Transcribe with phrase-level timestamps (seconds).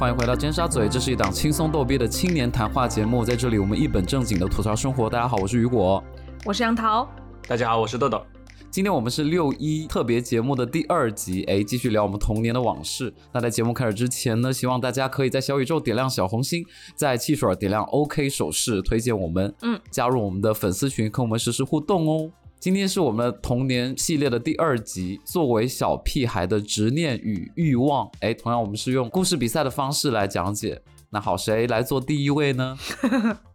[0.00, 5.10] 欢迎回到尖沙咀，这是一档轻松逗逼的青年谈话节目，在这里我们一本正经的吐槽生活。
[5.10, 6.02] 大家好，我是雨果，
[6.46, 7.06] 我是杨桃，
[7.46, 8.22] 大家好，我是豆豆。
[8.70, 13.12] 今天我们是六一特别节目的第二集，哎，继续聊我们童年的往事。
[13.30, 22.30] 那在节目开始之前呢，希望大家可以在小宇宙点亮小红心，在汽水点亮 OK 手势，推荐我们，嗯，加入我们的粉丝群，跟我们实时互动哦。
[22.60, 28.06] 今天是我们的童年系列的第二集，作为小屁孩的执念与欲望。
[28.20, 30.82] 哎，同样我们是用故事比赛的方式来讲解。
[31.08, 32.76] 那好，谁来做第一位呢？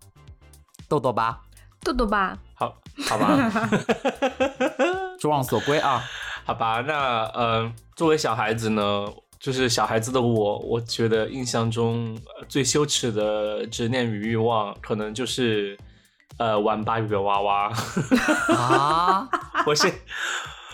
[0.89, 1.43] 豆豆吧，
[1.83, 2.75] 豆豆吧，好，
[3.07, 3.69] 好吧，
[5.19, 6.01] 众望所归啊。
[6.43, 9.05] 好吧，那呃，作为小孩子呢，
[9.39, 12.17] 就是小孩子的我，我觉得印象中
[12.49, 15.77] 最羞耻的执念与欲望，可能就是。
[16.37, 17.71] 呃，玩芭比娃娃
[18.49, 19.29] 啊！
[19.65, 19.91] 我是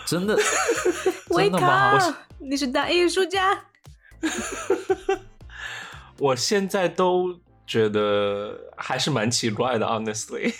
[0.04, 0.36] 真的，
[1.30, 1.98] 真的吗？
[2.38, 3.66] 你是大艺术家。
[6.18, 10.52] 我现在都觉得还是蛮奇怪的，honestly。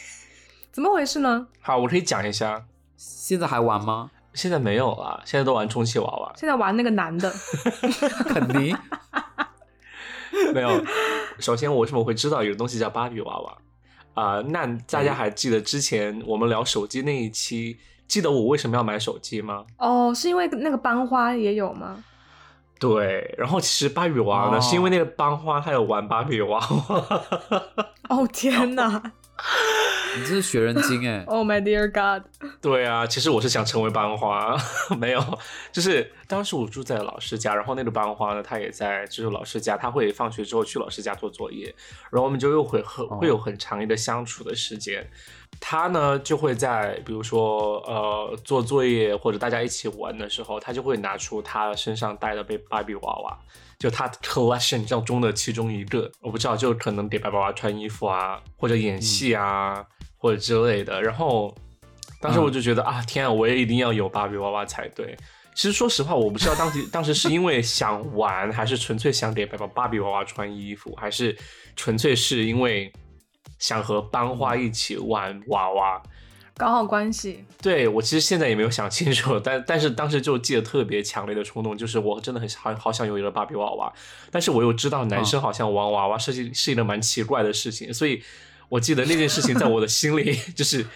[0.70, 1.48] 怎么回事呢？
[1.60, 2.64] 好，我可以讲一下。
[2.96, 4.10] 现在还玩吗？
[4.34, 6.32] 现在没有了，现在都玩充气娃娃。
[6.36, 7.30] 现在玩那个男的，
[8.28, 8.76] 肯定
[10.54, 10.82] 没有。
[11.38, 13.58] 首先，我为什么会知道有东西叫芭比娃娃？
[14.14, 19.64] 啊，那大家还记得之前我们聊手机那一期，记得我为什么要买手机吗？
[19.78, 22.04] 哦，是因为那个班花也有吗？
[22.78, 27.22] 对，然后其实芭比娃娃呢，是因为那个班花她有玩芭比娃娃。
[28.10, 29.12] 哦天哪！
[30.14, 31.24] 你这是学人精哎！
[31.26, 32.24] Oh my dear God！
[32.60, 34.54] 对啊，其实我是想成为班花，
[34.98, 35.38] 没有，
[35.72, 41.74] 就是当时我住在老师家，然后那个班花呢，她也在就是老师家，她会放学之后去老师家做作业，
[42.10, 45.08] 然后我们就又会很会有很长一个相处的时间。
[45.60, 53.38] 她呢就会在比如说呃做作业或者大家一起玩的时候，她就会拿出她身上带的被芭比娃娃。
[53.82, 59.84] 就他 collection 当中的其中一个，我不知道，就可能给芭比娃娃穿衣服啊，或者演戏啊，
[60.16, 61.02] 或者之类的。
[61.02, 61.52] 然后
[62.20, 65.16] 当时我就觉得啊，天啊，我也一定要有芭比娃娃才对。
[65.56, 71.36] 其实说实话，我不知道当时当时是因为想玩，还是纯粹想给芭芭比娃娃穿衣服，还是
[71.74, 72.92] 纯粹是因为
[73.58, 76.00] 想和班花一起玩娃娃。
[76.56, 83.92] 搞好关系，对我其实现在也没有想清楚，但但是当时就记得特别强烈的冲动，就是我真的很好好想有一个芭比娃娃，
[84.30, 88.22] 但是我又知道男生好像玩娃娃是是一个蛮奇怪的事情，所以
[88.68, 90.86] 我记得那件事情在我的心里 就是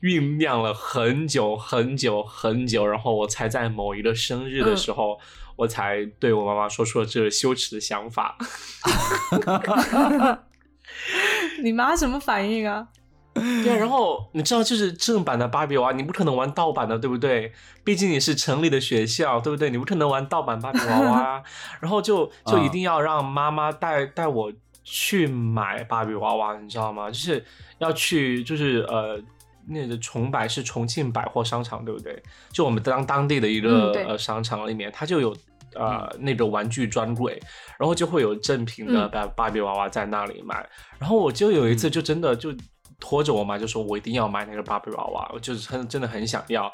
[0.00, 5.18] 酝酿了很久很久很久，然后我才在某一个生日的时候，
[5.56, 8.36] 我才对我妈妈说出了这个羞耻的想法。
[11.62, 12.88] 你妈什么反应啊？
[13.62, 17.52] 对啊，然后 你知道，就是正版的芭比娃娃，你不可能玩盗版的，对不对？
[17.84, 19.70] 毕竟你是城里的学校，对不对？
[19.70, 21.42] 你不可能玩盗版芭比娃娃，
[21.80, 24.52] 然后就就一定要让妈妈带带我
[24.82, 27.08] 去买芭比娃娃，你知道吗？
[27.08, 27.44] 就是
[27.78, 29.22] 要去，就是呃，
[29.68, 32.20] 那个重百是重庆百货商场，对不对？
[32.52, 35.34] 就我们当当地的一个呃商场里面，它就有
[35.76, 37.40] 呃那个玩具专柜，
[37.78, 42.52] 然后就会有正品的芭芭比娃娃在那里买，然后我就有一次就真的就。
[43.00, 46.70] 拖着我妈就说：“我一定要买那个芭比娃娃，我就是很真的很想要。”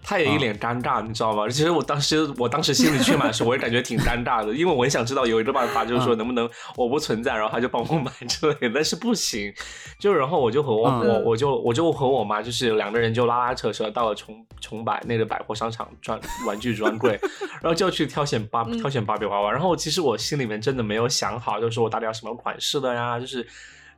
[0.00, 1.48] 她也一脸尴尬，你知道吗？
[1.48, 8.70] 其实我当时我当时心里去买的时候，我也感觉挺尴尬的，因为我很想知道有一个办法，就是说能不能我不存在，然后他就帮我买之类的。
[8.76, 9.52] 但是不行，
[9.98, 17.18] 就然后我就和我我我就我就和我妈就是两个人就拉拉扯扯到了崇崇百那个百货商场专玩具专柜，
[17.60, 19.50] 然后就去挑选芭挑选芭比娃娃。
[19.50, 23.44] 然后其实我心里面真的没有想好，就是我到底要什么款式的呀，就是。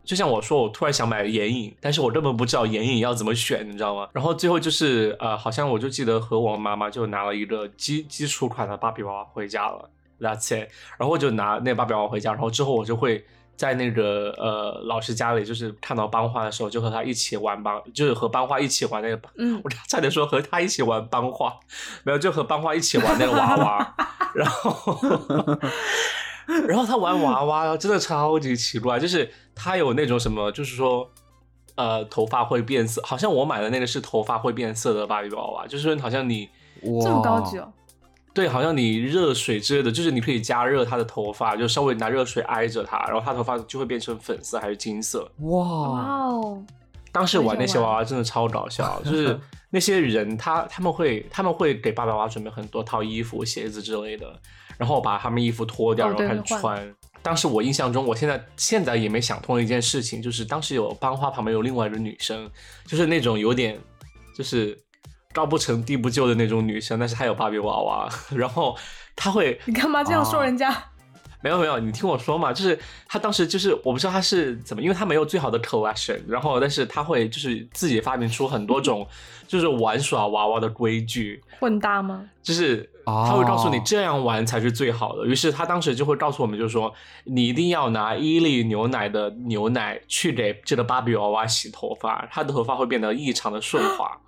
[0.04, 4.08] 就像我说，我突然想买眼影，但是我根本不知道眼影要怎么选，你知道吗？
[4.12, 9.88] 然后最后就是呃，好像我就记得和我妈妈就拿了一个基基础款的芭比娃娃回家了
[10.20, 10.68] ，That's it。
[10.98, 13.24] 然后我就拿那芭比娃娃回家，然后之后我就会
[13.56, 21.54] 在那个呃老师家里，就是看到班花的时候，就和他一起玩班，就是和班花一起玩那个，嗯，我差点说和他一起玩班花，
[22.02, 23.94] 没有，就和班花一起玩那个娃娃，
[24.34, 24.98] 然后。
[26.66, 31.08] 然后他玩娃娃，真的超级奇怪，就是他有那种什么，就是说，
[31.74, 36.48] 呃，头发会变色，好像我买的那个是头发会变色的芭比娃娃，就是好像你
[36.82, 37.72] 这么高级哦，
[38.32, 45.66] 对，好像你热水之类的，就是你可以加热他的头发，就稍微拿热水挨着他，然后他头发就会变成粉色还是金色，哇
[46.28, 46.62] 哦！
[47.12, 49.38] 当时玩那些娃娃真的超搞笑，就是
[49.68, 54.32] 那些人他他们会他们会给芭比娃娃准备很多套衣服、鞋子之类的。
[54.80, 56.96] 然后把他们衣服脱掉，然后开始穿。
[57.20, 62.50] 当时我印象中，我现在现在也没想通一件事情，就是当时有班花旁边有另外一个女生，
[62.86, 63.78] 就是那种有点
[64.34, 64.74] 就是
[65.30, 68.74] 高不成低不就的那种女生，但是她有芭比娃娃， 然后
[69.14, 70.74] 她会你干嘛这样说人家？
[71.42, 72.78] 没有没有，你听我说嘛，就是
[73.08, 79.06] 他当时就是我不知道他是怎么，因为他没有最好的 collection，然后但是他会就是自己发明出很多种
[79.46, 82.28] 就是玩耍娃娃的规矩，混搭吗？
[82.42, 85.26] 就是哦他会告诉你这样玩才是最好的。
[85.26, 86.92] 于是他当时就会告诉我们，就是说
[87.24, 94.18] 你一定要拿伊利牛奶的牛奶去给这个芭比娃娃洗头发，他的头发会变得异常的顺滑。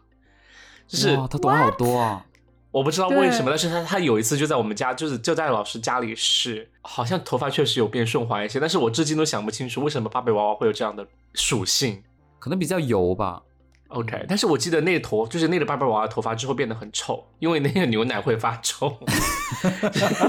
[0.86, 2.24] 就是哇，他懂好多啊！
[2.72, 12.02] 我不知道为什么，但是他他有一次就在我们家，就是就在老师家里试，好像头发确实有变顺滑一些，但是我至今都想不清楚为什么芭比娃娃会有这样的属性。
[12.38, 13.40] 可能比较油吧。
[13.88, 18.96] OK，但是我记得那个头就是那个芭比娃娃头发之后变得很臭，因为那个牛奶会发臭，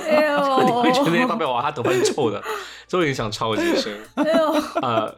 [0.05, 2.43] 哎呦， 你会觉得那个芭比娃娃她头发是臭的，
[2.87, 3.97] 这会影响超级深。
[4.15, 4.51] 哎呦，
[4.81, 5.15] 呃，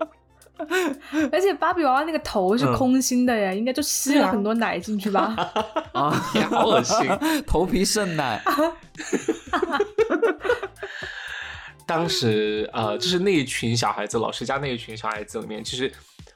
[1.31, 5.36] 而且芭比娃娃那个头是嗯空心的耶，应该就吸了很多奶进去吧？
[5.94, 6.10] 啊，
[6.50, 7.10] 好恶心。
[7.46, 8.42] 头皮渗奶，
[11.86, 15.92] 当时呃，就是那一群小孩子，老师家那一群小孩子里面，其实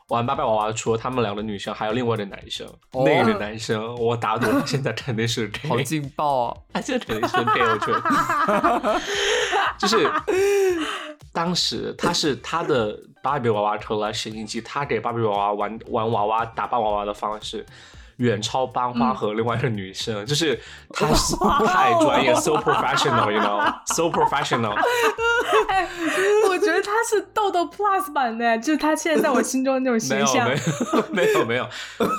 [0.10, 2.68] 玩芭比娃娃除了他们两个女生，还有另外的男生。
[2.92, 6.57] 哦那个男生，我打赌他现在肯定是 gay，好劲爆啊！
[6.74, 9.01] 他现在肯定是 gay，我觉得。
[9.77, 10.12] 就是
[11.31, 17.65] 当时他是他的芭比娃娃 collection，以及他给芭比娃娃玩玩娃娃、打扮娃娃的方式。
[18.17, 20.59] 远超班花和另外一个女生， 就是
[20.89, 21.33] 他是
[21.65, 24.73] 太专业，so professional，you know，so professional。
[25.69, 25.87] 哎，
[26.49, 30.53] 我觉得他是豆豆 Plus 版的，就是他现在在我心中的那种形象没。
[30.55, 31.65] 有没有 没有，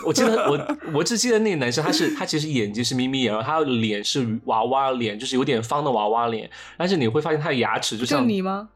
[0.07, 8.71] 我记得我我只记得那个男生他是他其实眼睛是眯眯眼，然后他的脸是娃娃脸，就是有点方的娃娃脸，但是你会发现他的牙齿就就像你吗？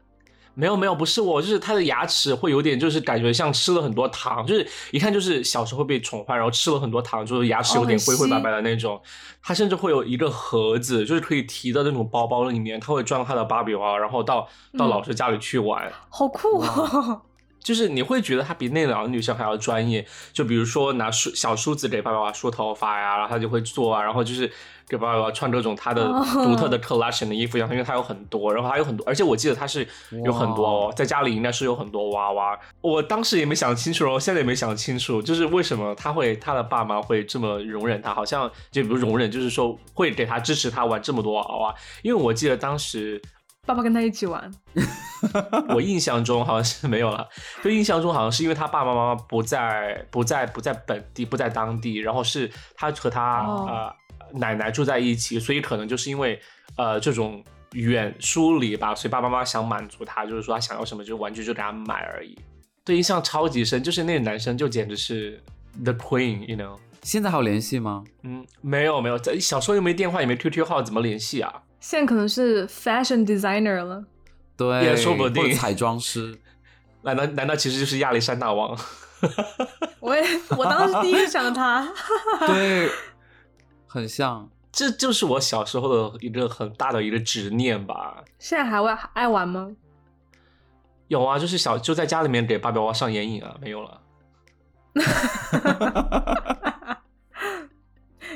[0.55, 8.99] 没有没有不是我，就是他的牙齿会有点就是感觉像吃了很多糖，就是一看就是小时候被宠坏，然后吃了很多糖，就是牙齿有点灰灰白白的那种。
[9.43, 14.41] 他甚至会有一个盒子，就是可以提的那种包包里面，他会装他的芭比娃娃，然后到
[14.77, 15.91] 到嗯老师家里去玩。
[16.09, 17.21] 好酷哦！
[17.65, 24.47] 就是你会觉得她比那两个女生还要专业，就比如说拿梳小梳子给爸爸娃娃梳头发呀，然后她就会做啊，然后就是
[24.87, 29.87] 给芭比娃娃穿各种她的哦独特的 collection 的衣服一样，因为她有很多，然后还有很多，而且我记得她是
[30.23, 32.57] 有很多哦，在家里应该是有很多娃娃。
[32.81, 41.73] 我当时也没想清楚，然后现在也没想清楚，就是为什么他会他的爸妈会这么容忍他，好像就不是容忍，就是说会给他支持他玩这么多娃娃，
[42.03, 43.19] 因为我记得当时
[43.65, 44.51] 爸爸跟他一起玩，
[45.69, 47.27] 我印象中好像是没有了，
[47.63, 53.95] 就印象中好像是因为他爸爸妈妈不在不在不在本地不在当地，然后是他和他、哦呃
[54.33, 56.37] 奶奶住在一起，所以可能就是因为
[56.77, 57.41] 呃这种
[57.71, 62.37] 远疏离吧，所以爸爸妈妈想满足他，就是说他想要什么就玩具就给他买而已。
[62.83, 65.41] 对，印象超级深，就是那个男生就简直是
[65.83, 66.77] the queen，you know。
[67.03, 68.03] 现在还有联系吗？
[68.23, 71.61] 嗯，没有没有，在小时候又没电话也没 QQ 号，怎么联系啊？
[71.87, 74.03] 现在可能是 fashion designer 了。
[74.57, 76.35] 对，也说不定或者彩妆师。
[77.03, 78.75] 难道难道其实就是亚历山大王？
[80.01, 80.23] 我也，
[80.57, 81.87] 我当时第一个想他。
[82.47, 82.89] 对，
[83.85, 84.49] 很像。
[84.71, 88.23] 这就是我小时候的一个很大的一个执念吧。
[88.39, 89.69] 现在还会爱玩吗？
[91.07, 94.01] 有啊，就是小就在家里面给芭比娃娃上眼影啊，没有了。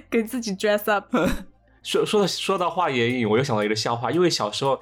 [0.07, 1.15] 给自己 dress up。
[1.83, 4.79] 说说到说到画眼影，我又想到一个笑话，因为小时候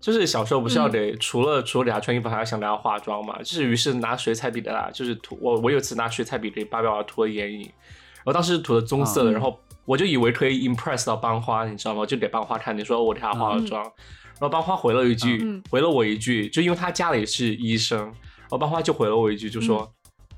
[0.00, 12.04] 就是小时候不是要给、除了除了给她穿衣服，还要想给她化妆嘛，就是于是拿水彩笔给她，就是涂我我有次拿水彩笔给芭比娃娃涂了眼影，然后当时涂的棕色的，嗯然后我就以为可以 impress 到班花，你知道吗？
[12.04, 15.62] 就给班花看，你说我给她化了妆，然后班花回了一句，嗯。
[15.70, 19.92] 回了我一句，就因为她家里是医生，然后班花就回了我一句，就说。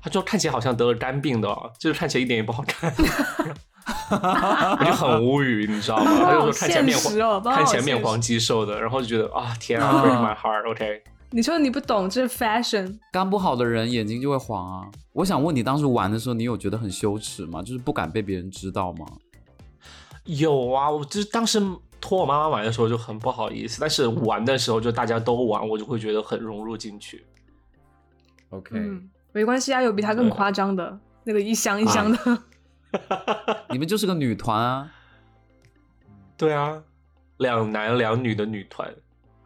[0.05, 2.93] 他说看起来好像得了肝病的哦，就是看起来一点也不好看，
[4.11, 6.05] 我就很无语，你知道吗？
[6.23, 11.03] 他就说看起来面黄，看起来好现面黄肌瘦的，然后就觉得啊，天啊 my heart，OK。
[11.31, 12.99] 你说你不懂，这是 fashion。
[13.11, 14.87] 肝不好的人眼睛就会黄啊。
[15.13, 17.61] 我想问你，当时玩的时候，你有觉得很羞耻吗？
[17.63, 19.05] 就是不敢被别人知道吗？
[20.25, 21.59] 有啊，我就是当时
[21.99, 27.25] 托我妈妈玩的时候就很不好意思，但是玩的时候就大家都玩，我就会觉得很融入进去。
[28.51, 32.43] OK，、嗯，没关系啊，有比他更夸张的，那个一箱一箱的。
[33.71, 34.91] 你们就是个女团啊。
[36.37, 36.81] 对啊，
[37.37, 38.93] 两男两女的女团，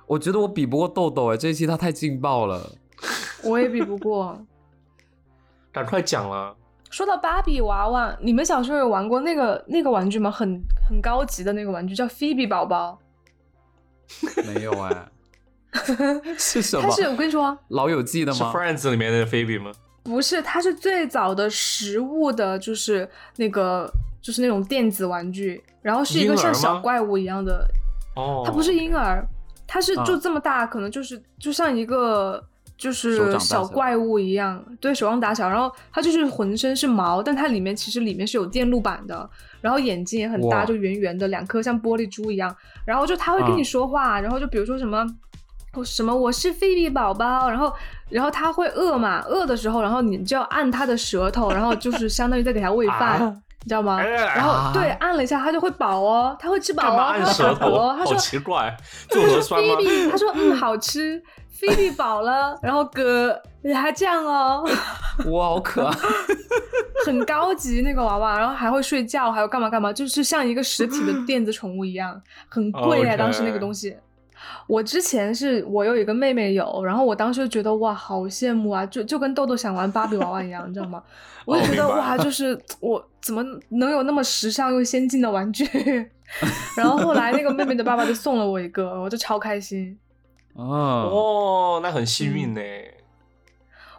[0.06, 2.72] 我觉得我比不过豆豆哎，这一期他太劲爆了。
[3.44, 4.39] 我也比不过。
[5.72, 6.56] 赶快讲了。
[6.89, 10.32] 说到芭比娃娃，你们小时候有玩过那个那个玩具吗？
[10.32, 12.98] 很很高级的那个玩具，叫菲比宝宝。
[14.46, 15.10] 没有哎，
[16.39, 16.89] 是什么它？
[16.96, 19.72] 是我跟你说，老友记的是吗？Friends 里面的菲比吗？
[20.08, 27.68] 不是，它是最早的实物的，就是那个就是那种电子玩具，然后是一个像小怪物一样的，
[28.16, 29.22] 哦，它不是婴儿，
[29.68, 32.42] 它是就这么大，可能就是就像一个
[32.78, 35.50] 就是小小怪物一样，对手掌大小。
[35.50, 42.56] 然后它就是浑身是毛，但它里面其实里面是有电路板的，然后眼睛也很大，就圆圆的，两颗像玻璃珠一样。
[42.86, 45.06] 然后就它会跟嗯你说话，然后就比如说什么。
[45.77, 46.13] 我什么？
[46.15, 47.72] 我是菲比宝宝，然后，
[48.10, 49.22] 然后它会饿嘛？
[49.27, 53.98] 饿的时候，然后你就要按它的舌头，然后就是 相当于在给它喂饭，啊你知道吗？
[53.98, 57.60] 哎然后对，按了一下，它就会饱哦，它会吃饱哦，干嘛按它会舌头？
[57.60, 57.96] 饱哦。
[57.98, 58.75] 他好说奇怪，
[59.10, 59.75] 他做核说酸吗？
[59.77, 64.63] 菲比，他说嗯好吃，菲比饱了，然后哥你还这样哦，
[65.31, 65.96] 哇，好可爱！
[67.05, 72.19] 很高级那个娃娃，然后还会睡觉，还有干嘛干嘛，就是像一个实体的 电子宠物一样，
[72.50, 73.96] 很贵啊当时那个东西。
[74.68, 81.01] 我之前是我有一个妹妹有，然后我当时就觉得哇，好羡慕啊，就就跟豆豆想玩芭比娃娃一样，你知道吗？
[81.46, 85.66] 我就觉得哇，就是 我怎么能有那么时尚又先进的玩具？
[86.75, 89.98] 然后后来那个妹妹的爸爸就送了我一个，我就超开心。
[90.54, 92.62] 哦，哦，那很幸运呢。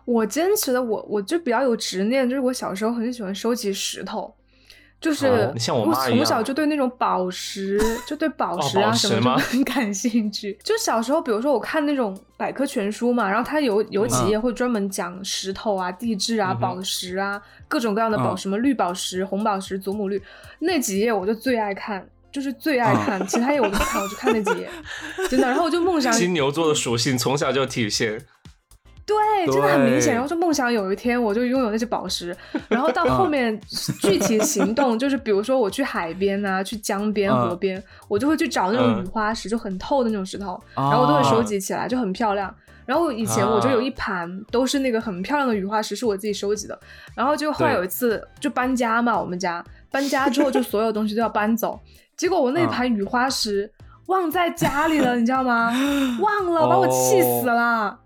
[0.04, 4.34] 我坚持的我我就比较有执念，就是我小时候很喜欢收集石头，
[5.00, 5.26] 就是
[5.72, 10.58] 我妈从小就对那种宝石，就对 宝石啊什么就很感兴趣。
[10.64, 20.20] 就小时候，比如说我看那种百科全书嘛，然后它有有几页会专门讲石头啊、地质啊、宝石啊，各种各样的宝什么绿宝石、红宝石、祖母绿，
[20.58, 22.06] 那几页我就最爱看。
[22.30, 24.68] 就是最爱看，其他页我都不看，我就看那几页，
[25.30, 25.48] 真的。
[25.48, 28.20] 然后我就梦想金牛座的属性从小就体现。
[29.08, 30.12] 对，真的很明显。
[30.12, 32.36] 然后就梦想有一天我就拥有那些宝石，
[32.68, 33.60] 然后到后嗯面
[34.02, 42.54] 具体行动就是，比如说我去海边啊，去江边、嗯河边，我就会去找那种嗯雨花石，就很透的那种石头，然然后我都会收集起来，就很漂亮。
[42.84, 46.78] 然后以前我就有啊一盘都是那个很漂亮的雨花石，是我自己收集的。
[47.14, 51.80] 然后就后来有一次就搬家嘛，我们家搬家之后就所有东西都要搬走，
[52.14, 53.70] 结果我那嗯盘雨花石
[54.06, 55.72] 忘在家里了，你知道吗？
[56.20, 57.98] 忘了，把我气死了。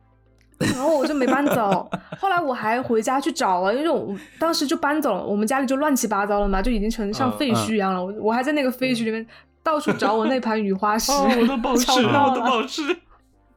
[0.67, 1.89] 然后我就没搬走，
[2.19, 8.05] 后来我还回家去找了，因为我当时就搬走了，我们家里就乱七八糟了嘛，就已经成像嗯废墟一样了。
[8.05, 9.27] 我我还在那个废墟里面
[9.63, 12.97] 到处找我那盘雨花石，哦，我的宝石，我的宝石。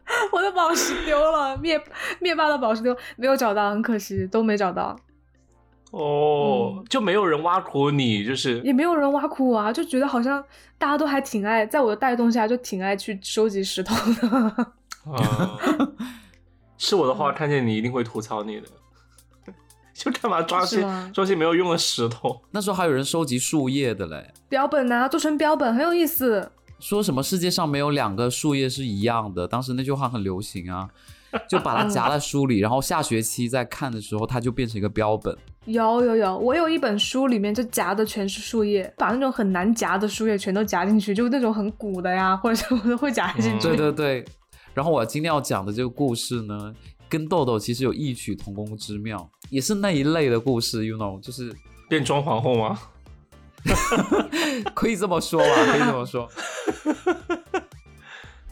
[0.32, 1.82] 我的宝石丢了，灭
[2.20, 4.96] 灭霸的宝石丢没有找到，很可惜，都没找到，
[5.90, 10.44] 哦，嗯就没有人挖苦你，就是也没有人挖苦我啊，就觉得好像
[10.78, 14.28] 大家都还挺爱，在我的带动下就挺爱去收集石头的。
[15.12, 15.58] 啊，
[16.78, 18.68] 是我的话，嗯看见你一定会吐槽你的。
[19.94, 22.42] 就干嘛抓些抓些没有用的石头？
[22.52, 26.52] 那时候还有人收集树叶的嘞，标本啊，做成标本很有意思。
[26.80, 30.90] 说什么世界上没有两个树叶是一样的，当时那句话很流行啊，
[31.50, 35.36] 就把它夹在书里，然后下学期再看的时候，它就变成一个标本。
[35.64, 43.70] 有有有，我有一本书，里面就夹的全是树叶，把那种很难夹的树叶全都夹进去，就那种很鼓的呀，或者什么的会夹进去。
[43.70, 44.26] 对对对，
[44.76, 46.76] 然后我今天要讲的这个故事呢，
[47.10, 51.52] 跟豆豆其实有异曲同工之妙，也是那一类的故事，you know，就是
[51.90, 52.78] 变装皇后吗？
[54.76, 56.30] 可以这么说吧， 可以这么说。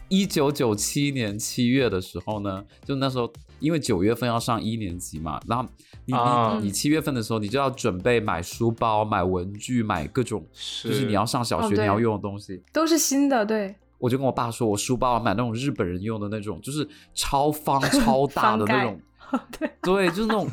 [0.08, 5.64] 一九九七年七月的时候呢，就那时候因为九月份要上一年级嘛，然后
[6.06, 12.62] 你你、啊你七月份的时候，你就要准备买书包、买文具、买各种，是就是你要上小学你要用的东西。
[12.72, 19.00] 都是新的，对，我就跟我爸说，我书包要买那种日本人用的那种，就是超方 超大的那种，
[19.58, 20.48] 对，对，就是那种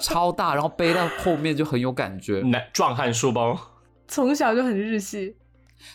[0.00, 2.40] 超大，然后背到后面就很有感觉。
[2.50, 3.58] 男壮汉书包，
[4.08, 5.36] 从小就很日系。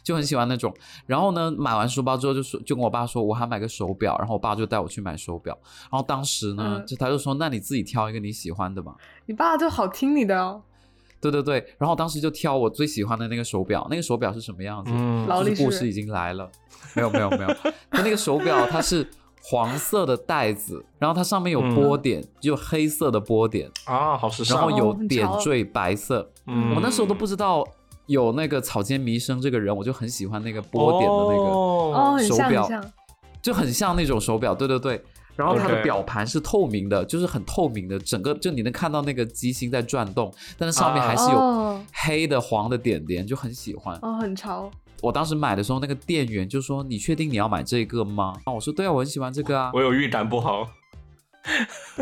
[0.03, 0.71] 就很喜欢那种。
[1.07, 4.15] 然后呢，买完书包之后就说，就跟我爸说，我还买个手表。
[4.19, 5.57] 然后我爸就带我去买手表。
[5.91, 8.95] 然后当时呢，嗯就他就说，那你自己挑一个你喜欢的吧。
[9.25, 10.61] 你爸就好听你的哦，
[11.21, 13.87] 对对对，然后当时就挑我最喜欢的那个手表。
[13.89, 14.91] 那个手表是什么样子？
[14.93, 16.49] 嗯劳力士就是故事已经来了。
[16.95, 17.47] 没有没有没有，
[17.91, 19.07] 它那个手表它是
[19.43, 24.57] 黄色的带子，然后它上面有波点，就黑色的波点，啊，好时尚。
[24.57, 26.29] 然后有点缀白色。
[26.47, 27.63] 嗯我那时候都不知道
[28.07, 32.27] 有那个草间弥生这个人，我就很喜欢那个波点的那个。
[32.27, 32.67] 手表
[33.41, 35.01] 就很像那种手表，对对对。
[35.35, 43.97] 然后它的表盘是透明的，就是很透明的，整个就你能看到那个机芯在转动，但是上面啊还是有哦黑的、黄的点点，就很喜欢。
[44.01, 44.69] 哦，很潮，
[45.01, 49.71] 我当时买的时候，那个店员就说：“你确定你要买这个吗？”啊，我说：“对啊，我很喜欢这个啊。
[49.73, 50.67] 我有预感不好。”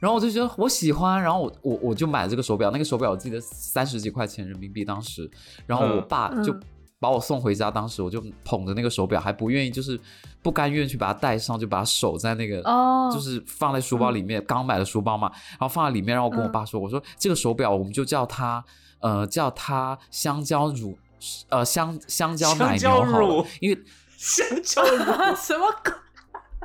[0.00, 5.30] 然后我就觉得我喜欢，然后我我我就买了这个手表，那个手表我记得三十几块钱人民币当时，
[5.66, 6.60] 然后我嗯爸就嗯
[7.02, 9.98] 把我送回家，当时我就捧着那个手表，还不愿意就是
[10.40, 18.64] 不甘愿去把它戴上，就把它守在那个哦就是放在书包里面，刚买的书包嘛，然后放在里面，然后我跟我嗯爸说，我说这个手表我们就叫它
[19.00, 20.96] 呃叫它香蕉乳
[21.48, 23.82] 呃香香蕉奶牛好了乳，因为
[24.16, 25.04] 香蕉乳，
[25.34, 25.92] 什么鬼？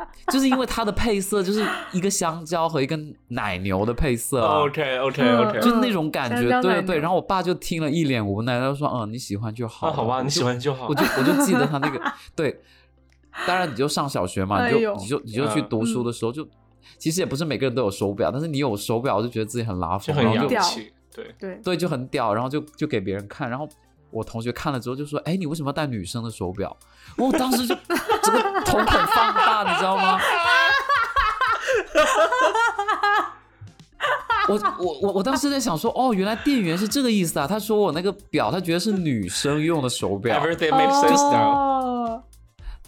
[0.31, 2.97] 就是因为它的配色就是一个香蕉和一个
[3.29, 4.59] 奶牛的配色、啊。
[4.61, 6.97] OK OK 嗯 OK，就是那种感觉，对对对。
[6.99, 9.87] 然后我爸就听了一脸无奈，他就说：“嗯，你喜欢就好。
[9.87, 10.95] 啊 好吧，你喜欢就好我。
[10.95, 11.99] 就我就记得他那个
[12.35, 12.59] 对，
[13.45, 16.47] 当然你就上小学嘛，你就哎你就你就去嗯读书的时候就，
[16.97, 23.67] 其实也不是每个人都有手表，但是你有手表，我就觉得自己很拉风，就很然后就屌洋气，对，对，对就很屌，然后就就给别人看，然后
[24.11, 26.75] 我同学看了之后就说：“哎，你为什么要戴女生的手表？”
[27.17, 27.75] 我当时就
[28.27, 30.19] 这个瞳孔放大，你知道吗？
[34.49, 37.45] 我我我我当时在想说，哦，原来店员是这个意思啊！
[37.45, 41.51] 他说我那个表，他觉得是女生用的手表，Everything makes sense now。
[41.51, 42.23] 哦，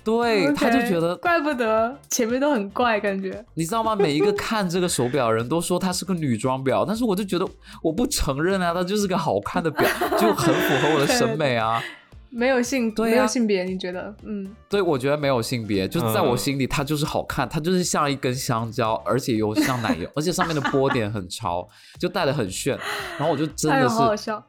[0.02, 3.44] 对，他就觉得怪不得前面都很怪，感觉。
[3.56, 3.94] 你知道吗？
[3.94, 7.46] 每一个看这个手表的人都说它是个女装表，但是我就觉得
[7.84, 9.86] 我不承认啊，它就是个好看的表，
[10.18, 11.84] 就很符合我的审美啊。
[12.30, 14.14] 没有性，对啊没有性别，你觉得？
[14.24, 21.68] 嗯，对，我觉得没有性别，就是在我心里，它就是好看，它就是像一根香蕉，而且又像奶油， 而且上面的波点很潮，
[22.00, 22.78] 就戴的很炫。
[23.18, 24.44] 然后我就真的哎，好好是笑。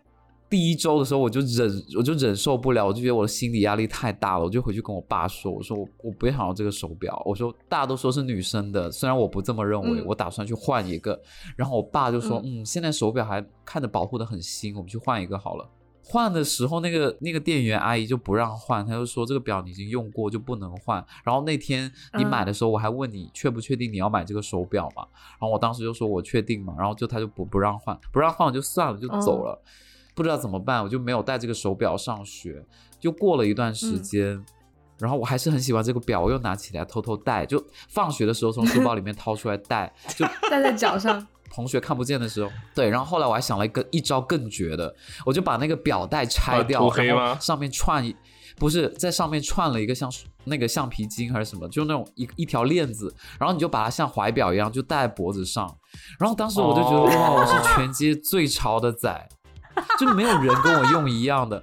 [0.50, 11.18] 第一周的时候，我就忍，我就忍受不了，我就觉得我的心理压力太大了，我就回去跟我爸说，我说我我不想要这个手表，我说大家都说是女生的，虽然我不这么认为，嗯我打算去换一个。
[11.56, 15.64] 然后我爸就说，嗯现在手表还看着保护的很新，我们去换一个好了。
[16.10, 21.04] 换的时候，那个那个店员阿姨就不让换，她就说这个表你已经用过就不能换。
[21.24, 25.06] 然后那天你买的时候，我还问你确不确定你要买这个手表嘛？
[25.14, 29.62] 然后我当时就说我确定嘛，然后就他就不不让换，不让换我就算了，就走了。
[30.14, 32.62] 不知道怎么办，我就没有带这个手表上学。
[32.98, 34.44] 就过了一段时间，
[34.98, 42.88] 然后我还是很喜欢这个表，我又拿起来偷偷戴，就放学的时候从书包里面掏出来戴，就 戴在脚上，同学看不见的时候，对。
[42.88, 44.94] 然后后来我还想了一个一招更绝的，
[45.26, 48.14] 我就把那个表带拆掉，啊涂黑吗然后上面串一，
[48.56, 50.10] 不是在上面串了一个像
[50.44, 55.66] 那个橡皮筋还是什么，就那种一一条链子，然后你就把它像怀表一样就戴在脖子上。
[56.18, 59.28] 然后当时我就觉得、哦哇，我是全街最潮的仔，
[59.98, 61.62] 就没有人跟我用一样的。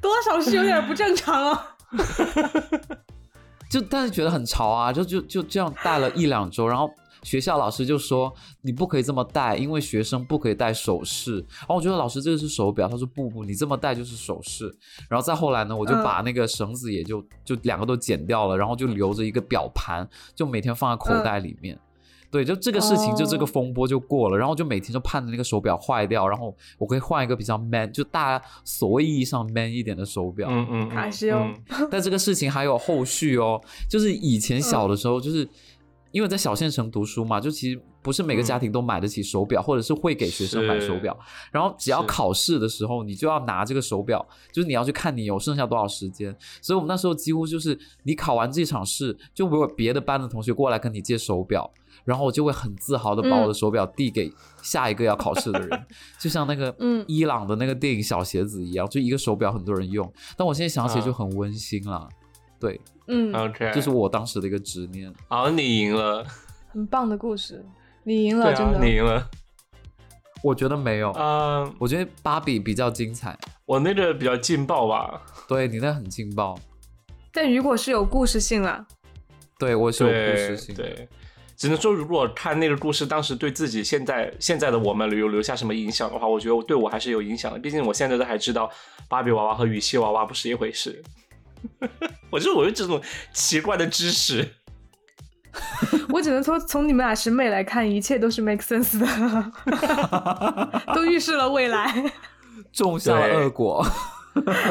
[0.00, 1.58] 多少是有点不正常哦。
[3.70, 6.90] 就但是觉得很潮啊，就就就这样戴了一两周，然后
[7.22, 11.36] 学校老师就说你不可以这么戴，因为学生不可以戴首饰。
[11.36, 14.72] 然后我觉得老师这个是手表，他说不不，你这么戴就是首饰。
[15.08, 21.78] 然后再后来呢，我就把那个绳子也就就两个都剪掉了，然后就留着一个表盘，就每天放在口袋里面。
[22.30, 30.48] 对，就这个事情，就这个哦风波就过了，然后就每天就盼着那个手表坏掉，然后我可以换一个比较 man，就大家所谓意义上 man 一点的手表。
[30.50, 31.54] 嗯嗯，卡西欧嗯
[31.90, 35.46] 但这个事情还有后续哦，就是以前小的时候，就是、
[36.12, 41.18] 因为在小县城读书嘛，就其实不是每个家庭都买得起手表，或者是会给学生买手表。
[41.50, 46.36] 然后只要考试的时候，你就要拿这个手表，就是你要去看你有剩下多少时间。
[46.60, 51.68] 所以我们那时候几乎就是你考完这场试，就会有别的班的同学过来跟你借手表。
[52.04, 55.86] 然后我就会很自豪的把我的手表递给下一个要考试的人，
[56.18, 60.10] 就像那个嗯伊朗的那个电影《小鞋子》一样，就一个手表很多人用。
[60.36, 62.08] 但我现在想起来就啊很温馨啦，
[62.62, 65.12] 对，嗯，OK，这是我当时的一个执念。
[65.26, 66.24] 好，你赢了，
[66.70, 67.66] 很棒的故事，
[68.04, 68.78] 你赢了，真的。
[68.78, 69.28] 你赢了。
[70.44, 76.56] 我觉得没有，嗯，我觉得芭比比较精彩，我那个比较劲爆吧，对你那很劲爆，
[77.32, 78.86] 但如果是有故事性啦，
[79.58, 80.84] 对我是有故事性的。
[80.84, 81.08] 对，
[81.56, 87.58] 只能说如果看那个故事当时对自己现在现在的我们有留下什么影响的话，我觉得对我还是有影响的。
[87.58, 88.70] 毕竟我现在都还知道
[89.08, 91.02] 芭比娃娃和羽西娃娃不是一回事。
[92.30, 93.00] 我就是我有这种
[93.32, 94.56] 奇怪的知识。
[96.08, 99.52] 我只能说从你们俩审美来看，一切都是 make sense 的，
[100.94, 101.92] 都预示了未来。
[102.72, 103.86] 种下了恶果。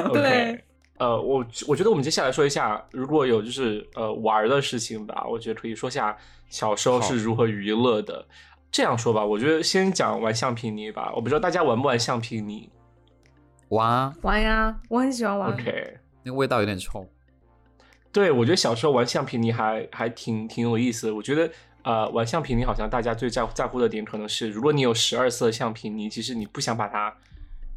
[0.06, 0.64] OK，
[0.98, 6.18] 呃，我我觉得我们接下来说一下，如果有就是呃玩的事情吧，我觉得可以说下
[6.50, 8.26] 小时候是如何娱乐的。
[8.72, 11.12] 这样说吧，我觉得先讲玩橡皮泥吧。
[11.14, 12.72] 我不知道大家玩不玩橡皮泥。
[13.70, 15.54] 玩啊，玩呀，我很喜欢玩。
[15.54, 17.08] OK，那味道有点冲。
[18.12, 21.12] 对我觉得小时候玩橡皮泥还还挺挺有意思。
[21.12, 21.50] 我觉得
[21.84, 27.16] 呃玩橡皮泥好像大家最在在乎的点可能是，如果你有十二色橡皮泥，其实你不想把它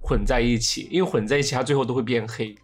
[0.02, 2.54] 混在一起，因为混在一起它最后都会变黑。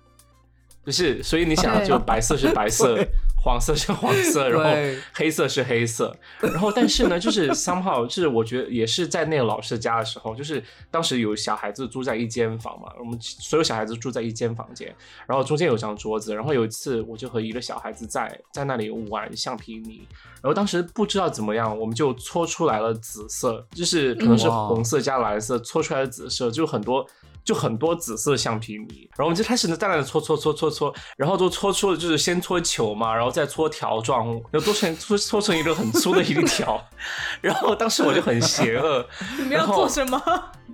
[0.84, 1.86] 就是，所以你想，对。
[1.86, 2.98] 就白色是白色，
[3.42, 4.70] 黄色是黄色，然后
[5.12, 14.94] 黑色是黑色，然后但是呢，就是 somehow，就是我觉得也是在那个老师家的时候，就是当时有小孩子住在一间房嘛，我们所有小孩子住在一间房间，
[15.26, 20.06] 然后中间有张桌子，然后有一次我就和一个小孩子在在那里玩橡皮泥，
[20.42, 27.06] 然后当时不知道怎么样，我们就搓出来了紫色，就是可能是红色加蓝色搓出来的紫色，就很多。
[27.50, 36.80] 就很多紫色橡皮泥，然后我们就开始呢，大量的搓搓搓搓搓，然后就搓出了就是先搓球嘛，然后再搓条状，然后搓成搓搓成一个很粗的一条，
[37.42, 39.04] 然后当时我就很邪恶，
[39.36, 40.22] 你们要做什么？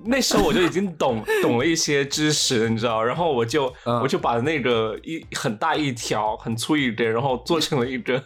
[0.05, 3.99] 那时候我就已经懂懂了一些知识，你知道，然后我就、嗯。
[4.03, 8.23] 我就把那个一很大一条很粗一根，然后做成了一个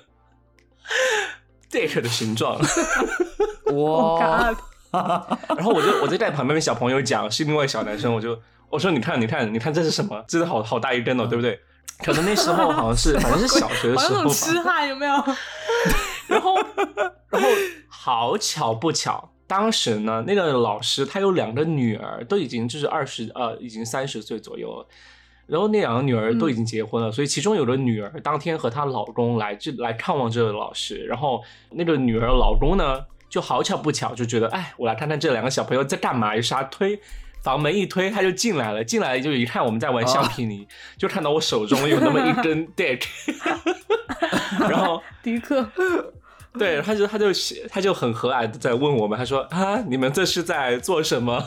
[1.71, 2.61] dick 的形状，
[3.75, 4.53] 哇，
[5.57, 10.25] 然后我就我就在旁边跟小朋友讲，是另外小男生，我就我说你看你看你看这是什么？
[10.29, 11.59] 这是好好大一根哦，对不对？
[11.99, 15.13] 可能那时候好像是反正是小学的时候吧，痴汉有没有？
[16.27, 16.55] 然后，
[17.29, 17.49] 然后
[17.89, 24.87] 好巧不巧，当时呢，那个老师他有两个女儿，都已经就是二十呃，已经三十岁左右了。
[25.47, 37.01] 然后那两个女儿都已经结婚了，所以其中有个女儿当天和她老公来这来看望这个老师，然后那个女儿老公呢就好巧不巧就觉得，哎，我来看看这两个小朋友在干嘛，于是他推
[37.43, 40.67] 房门一推他就进来了，进来就一看我们在玩橡皮泥，
[40.99, 43.03] 就看到我手中有那么一根 dick，
[44.69, 45.67] 然后 迪克，
[46.59, 47.27] 对，他就他就
[47.71, 51.43] 他就很和蔼的在问我们，他说啊，你们这是在做什么？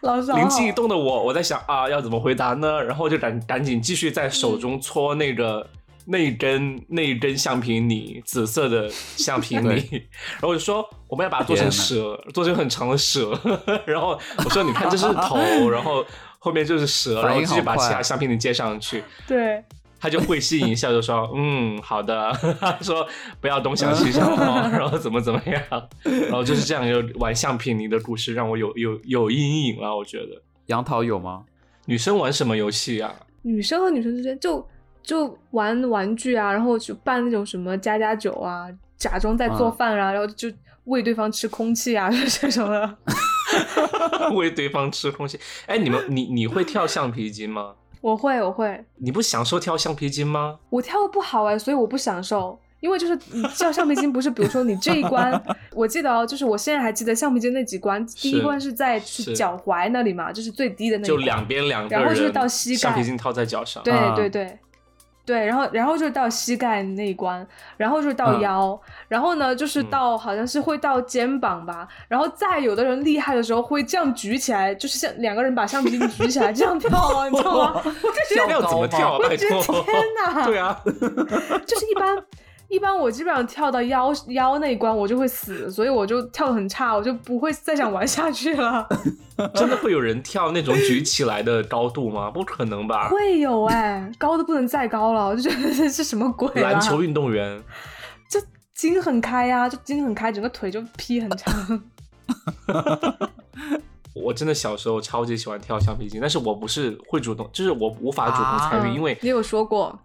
[0.00, 2.82] 老师好好灵机一动的我，我在想啊，要怎么回答呢？
[2.82, 5.68] 然后就赶赶紧继续在手中搓那个、
[6.06, 9.68] 那一根那一根橡皮泥，紫色的橡皮泥。
[9.68, 13.38] 然后我就说我们要把它做成蛇，做成很长的蛇。
[13.86, 16.04] 然后我说你看这是头，然后
[16.38, 19.04] 后面就是蛇，然后继续把其他橡皮泥接上去。
[19.26, 19.62] 对，
[20.00, 22.32] 他就会心一笑，就说：“嗯，好的。
[22.58, 23.06] ”他说
[23.40, 29.96] ：“不要东想西想哦， 然后怎么怎么样，然后就是这样，就玩橡皮泥的故事让我有有有阴影了。
[29.96, 31.44] 我觉得杨桃有吗？
[31.86, 33.14] 女生玩什么游戏啊？
[33.42, 34.64] 女生和女生之间就
[35.02, 40.50] 就玩玩具啊，然后就办那种什么家家酒啊，假装在做饭啊，然后就
[40.84, 42.96] 喂对方吃空气啊，就 这种的。
[44.34, 45.38] 喂对方吃空气。
[45.66, 47.74] 哎，你们你你会跳橡皮筋吗？
[48.00, 50.58] 我会，我会，你不享受跳橡皮筋吗？
[50.70, 52.58] 我跳的不好哎，所以我不享受。
[52.80, 55.40] 因为就是你跳橡皮筋，不是比如说你这一关，
[55.72, 63.80] 我记得哦，就是我现在还记得橡皮筋那几关，第一关是在是是脚踝那里嘛，就是最低的那一关，就两边两个人，然后就是到膝盖橡皮筋套在脚上。
[63.84, 64.58] 对啊对对
[65.24, 77.82] 对，然后然后就是到膝盖那一关，然后就是到嗯腰，然后呢就是嗯到、好像是会到肩膀吧，然后再有的人厉害的时候会这样举起来，就是像两个人把橡皮筋举起来这样跳啊，你知道吗？
[77.84, 79.18] 我就觉得要怎么跳啊？
[79.22, 79.60] 我觉得！
[79.62, 80.80] 天哪， 对啊，
[81.66, 82.16] 就是一般。
[82.72, 88.88] 一般我基本上跳到腰腰那一关我就会死，所以我就跳的很差，我就不会再想玩下去了。
[89.54, 92.30] 真的会有人跳那种举起来的高度吗？
[92.30, 93.10] 不可能吧？
[93.10, 96.72] 会有哎、高的不能再高了，我就觉得这是什么鬼啊？
[96.72, 97.62] 篮球运动员。
[98.30, 98.40] 就
[98.74, 101.82] 筋很开呀、就筋很开，整个腿就劈很长。
[104.14, 109.98] 我真的小时候超级喜欢跳橡皮筋，但是我不是会主动，就是我无法主动参与，嗯因为你有说过，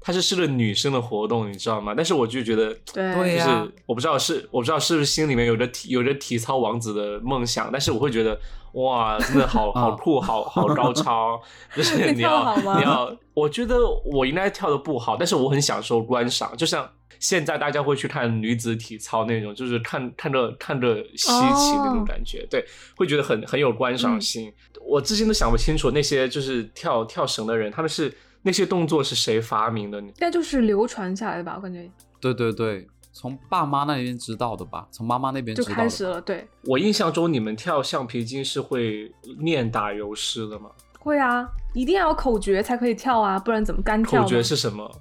[0.00, 1.92] 它是是个女生的活动，你知道吗？
[1.94, 8.38] 但是我就觉得，对就是我不知道是我不知道是不是心里面有着体有着体操王子的梦想，但是我会觉得
[8.72, 11.40] 哇，真的好 好酷，好好高超，
[11.76, 16.88] 就是你你要你要，我觉得我应该跳的不好，但是我很享受观赏，就像。
[17.18, 22.64] 现在大家会去看女子体操那种，就是看看着看着稀奇那种哦感觉，对，
[22.96, 24.50] 会觉得很很有观赏性。
[24.80, 28.10] 我至今都想不清楚那些就是跳跳绳的人，他们是
[28.42, 30.00] 那些动作是谁发明的？
[30.00, 35.82] 应该就是流传下来的吧，我感觉对对对，从爸妈那边知道的吧，从妈妈那边知就道的吧。
[35.82, 36.20] 开始了。
[36.20, 40.70] 对，我印象中你们跳橡皮筋是会念打油诗的吗？
[40.98, 44.28] 会啊，一定要有口诀才可以跳啊，不然怎么干跳口？
[44.28, 45.00] 诀是什么？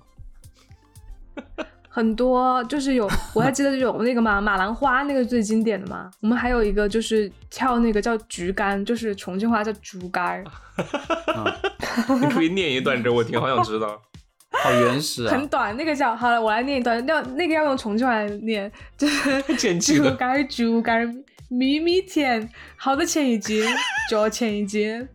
[1.90, 6.10] 很多，就是有，我还记得有那个嘛，马兰花那个最经典的嘛。
[6.22, 10.44] 我们还有一个就是跳那个叫竹竿，就是重庆话叫竹竿
[12.22, 14.00] 你可以念一段给我听，好想知道。
[14.64, 15.48] 好原始啊很！
[15.48, 15.78] 短。
[15.78, 19.42] 那个叫好了，我来念一段，要那个要用重庆话来念，就是
[19.80, 23.64] 竹竿竹竿儿，咪咪甜，好的钱一斤
[24.10, 25.08] 角钱一斤，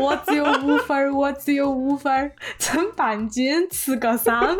[0.00, 4.56] 我只有五分儿，我只有五分儿，称半斤吃个三。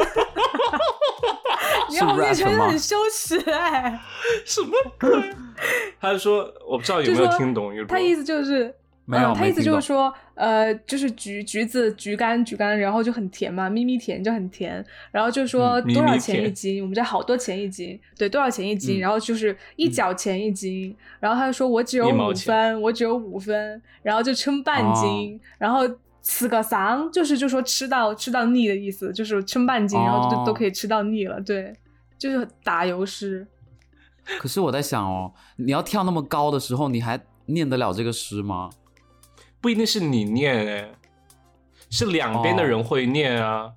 [1.89, 4.01] 你是后面 rap 吗觉得很羞耻哎、
[4.45, 5.11] 什么鬼？
[6.01, 8.75] 他就说，我不知道有没有听懂，有他意思就是。
[9.07, 16.81] 没有嗯，他意思就是说，呃，就是橘橘子橘干橘干，然后就很甜嘛，咪咪甜就很甜，然后就说多少钱一斤？
[16.81, 18.99] 我们这好多钱一斤，对，多少钱一斤？
[18.99, 25.81] 嗯然后就是一角钱一斤，然后他就说我只有五分，我只有五分，然后就称半斤，然后
[26.23, 31.75] 吃个桑，就是就说吃到吃到腻的意思，就是称半斤，然后就哦都可以吃到腻了，对，
[32.17, 33.47] 就是打油诗。
[34.39, 38.71] 可是我在想哦，你要跳那么高的时候，你还念得了这个诗吗？
[39.65, 40.91] 不一定是你念哎，
[41.89, 43.73] 是两边的人会念啊。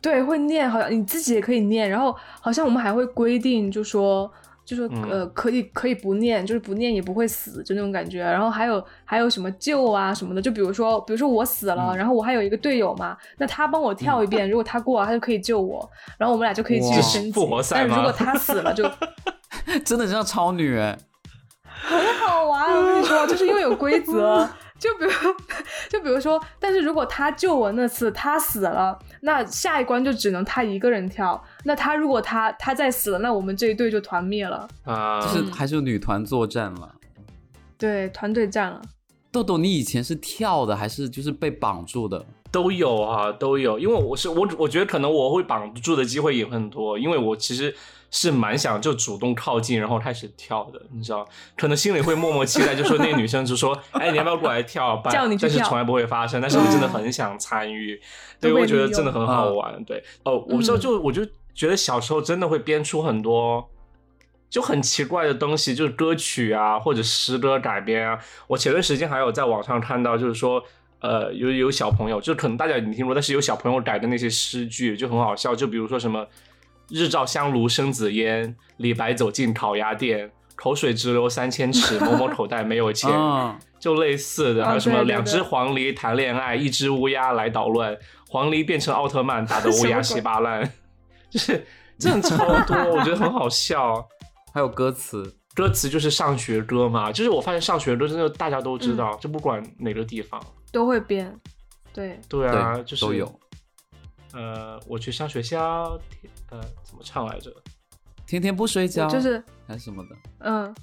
[0.00, 1.90] 对，会念，好像你自己也可以念。
[1.90, 4.30] 然后好像我们还会规定，就说
[4.64, 8.20] 就说嗯呃，可以可以不念，就是不念也不会死，就那种感觉。
[8.20, 17.60] 然后还有还有什么救啊什么的，就比如说比如说我死了，嗯然后我还有一个队友嘛，那他帮我跳一遍，如果他过了，他就可以救我，然后我们俩就可以继续升级复活。
[17.60, 18.88] 赛但是如果他死了就。
[19.84, 20.96] 真的像超女哎，
[21.82, 24.48] 很好玩，我跟你说，就是因为有规则。
[24.82, 25.10] 就比如，
[25.88, 31.40] 就比如说，但是如果他救我那次他死了，那下一关就只能他一个人跳。
[31.62, 34.68] 那他如果他他再死了，那我们这一队就团灭了。
[34.82, 36.96] 啊，就是还是女团作战了。
[37.78, 38.82] 对，团队战了。
[39.30, 42.26] 豆豆，你以前是跳的还是就是被绑住的？
[42.50, 43.78] 都有啊，都有。
[43.78, 47.72] 因为我是我，我觉得可能我会绑住的机会也很多，因为我其实
[48.12, 51.26] 是蛮想就主动靠近，然后开始跳的，你知道？
[51.56, 56.40] 可能心里会默默期待，就说那个女生就说：“哎，你要不要过来跳吧？”叫你跳但是从来不会发生。
[56.40, 58.00] 但是我真的很想参与，
[58.40, 59.82] 对，我觉得真的很好玩。
[59.84, 63.68] 对，哦，我不知道，嗯就我就觉得小时候真的会编出很多。
[64.50, 68.18] 就很奇怪的东西，就是歌曲啊，或者诗歌改编啊。
[68.46, 70.62] 我前段时间还有在网上看到，就是说，
[71.00, 76.26] 呃，有有小朋友，就可能大家已经听过，但是有小朋友改的那些诗句就很好笑，就比如说什么
[76.88, 87.96] “日照香炉生紫烟，李白走进烤鸭店，口水直流三千尺， 摸摸口袋没有钱”，嗯，就类似的，哦还有什么两只黄鹂谈恋爱，一只乌鸦来捣乱，
[88.28, 90.70] 黄鹂变成奥特曼，打得乌鸦 稀巴烂，
[91.30, 91.64] 就是
[91.98, 94.06] 这很超多，我觉得很好笑。
[94.52, 100.38] 还有歌词，歌词就是上学歌嘛，就是我发现上学歌真的大家都嗯知道，就不管哪个地方。
[100.70, 101.34] 都会编。
[101.94, 103.40] 对，对啊，对，就是都有。
[104.34, 105.98] 呃，我去上学校，
[106.52, 107.50] 呃，怎么唱来着？
[108.26, 110.10] 天天不睡觉，就是还是什么的。
[110.40, 110.74] 嗯，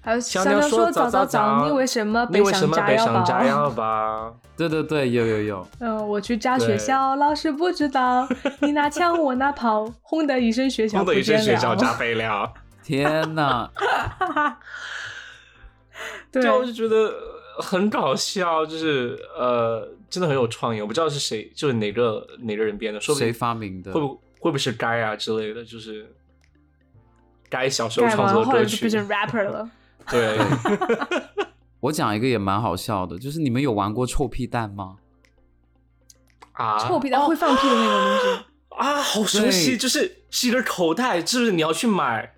[0.00, 4.36] 还有小小鸟说早早早，你为什么你为什么背上炸炸药包？
[4.56, 5.68] 对对对，有有有。
[5.78, 8.26] 嗯，我去炸学校，老师不知道，
[8.60, 11.38] 你拿枪我拿炮，轰的一声学校轰的一声。
[11.38, 12.52] 学校 炸飞了。
[12.82, 13.70] 天哪！
[16.32, 17.12] 对，就我就觉得
[17.60, 20.80] 很搞笑，就是呃，真的很有创意。
[20.80, 23.92] 我不知道是谁，就是哪个哪个人编的，说不谁定发明的？
[23.92, 26.14] 会不会不会是该啊之类的，就是
[27.48, 28.90] 该小时候创作歌曲后来就变。
[28.90, 29.70] 成 rapper 了。
[30.10, 30.38] 对，
[31.80, 34.96] 我讲一个也蛮好笑的，就是你们有玩过臭屁蛋吗？
[36.52, 38.44] 啊，臭屁蛋会放屁的那种东西。
[38.70, 42.34] 啊，好熟悉，就是是一个口袋，是不是你要去买。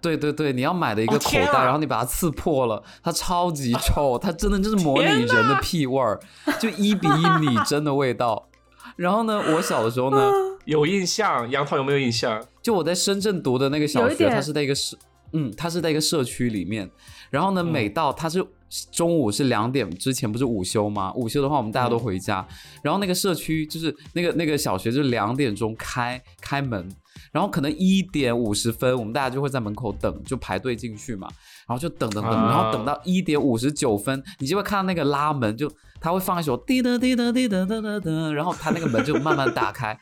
[0.00, 6.18] 对对对，你要买的一个口袋，哦啊然后你把它刺破了，它超级臭，它真的就是模拟人的屁味儿，
[6.58, 8.48] 就一比一拟真的味道。
[8.96, 10.30] 然后呢，我小的时候呢，
[10.64, 12.44] 有印象，杨桃有没有印象？
[12.62, 14.96] 就我在深圳读的那个小学，它是在一个社，
[15.32, 16.88] 嗯，它是在一个社区里面。
[17.30, 18.44] 然后呢，嗯每到它是
[18.90, 21.12] 中午是两点之前不是午休吗？
[21.14, 22.46] 午休的话，我们大家都回家。
[22.82, 26.88] 然后那个社区就是那个那个小学就是两点钟开开门，
[27.32, 31.28] 然后可能一点五十分，我们大家就会在门口等，就排队进去嘛。
[31.66, 39.98] 然后就等等等，啊然后等到一点五十九分，你就会看到那个拉门，就他会放一首滴答滴答滴答哒哒哒，然后他那个门就慢慢打开，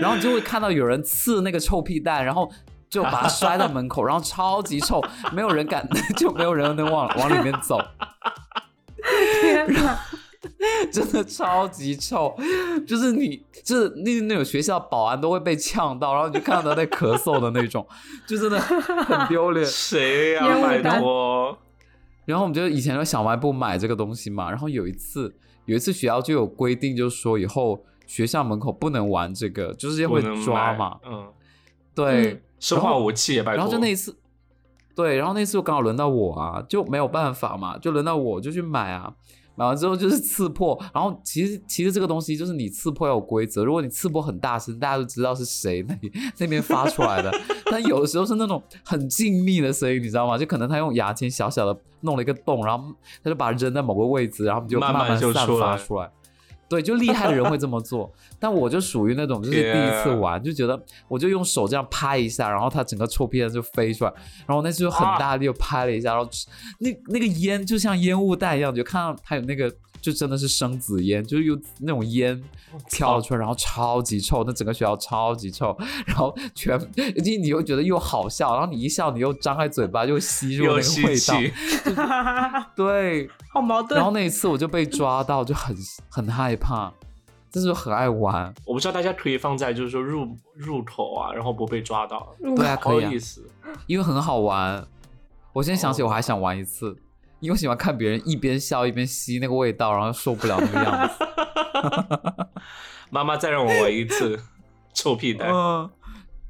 [0.00, 2.50] 然后你就会看到有人刺那个臭屁蛋，然后
[2.88, 7.80] 就把它摔到门口，然后超级臭，没有人敢， 就没有人能往往里面走，
[9.40, 9.98] 天哪！
[10.90, 12.34] 真的超级臭，
[12.86, 17.86] 就是你，就是那那种学校保安都会被呛到，然后你就看到他在咳嗽的那种，
[18.26, 19.64] 就真的很丢脸。
[19.66, 20.46] 谁呀、
[20.82, 21.58] 拜托，
[22.24, 25.34] 然后我们就以前在小卖部买这个东西嘛，然后有一次
[25.66, 30.98] 有一次学校就有规定，就是说以后学校门口不能玩这个，就是会抓嘛。
[31.06, 31.28] 嗯，
[31.94, 33.56] 对，嗯生化武器也拜托。
[33.56, 34.16] 然后就那一次，
[34.96, 39.14] 对，然后那次就刚好轮到我啊，就没有办法嘛，就轮到我就去买啊。
[39.54, 47.30] 买完之后就是刺破，然后其实其实这个东西就是你刺破要有规则，如果你刺破很大声，大家都知道是谁那里 那边发出来的。
[47.70, 50.36] 但有的时候是那种很静谧的声音，你知道吗？
[50.36, 52.92] 就可能他用牙签小小的弄了一个洞，然后
[53.22, 56.10] 他就把它扔在某个位置，然后就慢慢就出来发出来。
[56.70, 64.12] 对，就厉害的人会这么做， 但我就属于那种就是第一次天玩，就觉得我就用手这样拍一下，然后它整个臭屁蛋就飞出来，
[64.46, 66.30] 然后那次就很大力又拍了一下，然后
[66.78, 69.68] 那那个烟就像烟雾弹一样，就看到它有那个
[70.00, 72.42] 就真的是生紫烟，就是有那种烟
[72.90, 76.78] 飘了出来，然后超级臭，那整个学校超级臭， 然后全
[77.16, 83.96] 你 你又觉得又好笑，然后你一笑你又张开嘴巴又吸入那又个味道，， 对，好矛盾。
[83.96, 85.76] 然后那一次我就被抓到，就很
[86.08, 86.92] 很害怕，
[87.52, 88.52] 但是很爱玩。
[88.64, 93.46] 我不知道大家可以放在就是说入入口啊，然后不被抓到，入对啊，可以啊有意，思。
[93.86, 94.86] 因为很好玩。
[95.52, 96.96] 我现在想起哦我还想玩一次，
[97.40, 101.14] 因为喜欢看别人一边笑一边吸那个味道，然后受不了那个样子。
[103.10, 104.38] 妈妈再让我闻一次，
[104.94, 105.50] 臭屁蛋。
[105.50, 105.90] 嗯，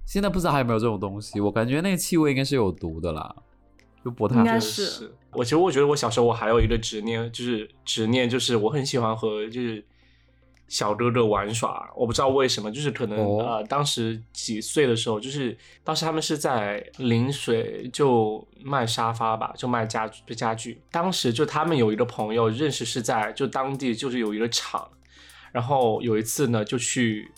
[0.04, 3.34] 现在不知道还有没有这种东西，我感觉那个气味应该是有毒的啦，
[4.04, 4.60] 就不太应该。
[4.60, 9.84] 是是我其实我觉得我小时候我还有一个执念，就是执念就是我很喜欢和就是
[10.70, 13.44] 小哥哥玩耍，我不知道为什么，就是可能、哦。
[13.44, 15.54] 呃当时几岁的时候，就是
[15.84, 24.88] 当时他们是在临水就卖沙发吧，就卖家具家具，当时就他们有一个朋友认识是在就当地就是有一个厂，
[25.52, 27.30] 然后有一次呢就去。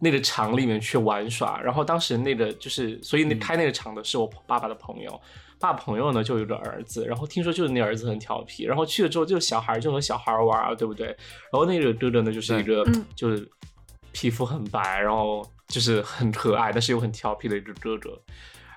[0.00, 3.38] 那个厂里面去玩耍，然后当时那个就是，所以那嗯。
[3.38, 5.18] 开那个厂的是我爸爸的朋友，
[5.64, 11.06] 爸朋友呢就有个儿子，然后听说就是那儿子很调皮，然后去了之后就小孩就和小孩玩啊，对不对？
[11.06, 13.48] 然后那个哥哥呢就是一个嗯就是
[14.12, 18.10] 皮肤很白，然后就是很可爱，但是又很调皮的一个哥哥。